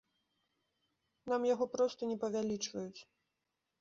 [1.31, 3.01] Нам яго проста не павялічваюць.